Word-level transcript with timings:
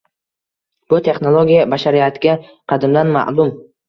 Bu 0.93 0.99
texnologiya 1.07 1.65
bashariyatga 1.73 2.33
qadimdan 2.73 3.13
ma`lum 3.19 3.53